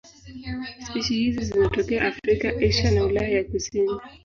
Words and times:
Spishi 0.83 1.13
hizi 1.15 1.43
zinatokea 1.43 2.07
Afrika, 2.07 2.49
Asia 2.67 2.91
na 2.91 3.03
Ulaya 3.05 3.29
ya 3.29 3.43
kusini. 3.43 3.91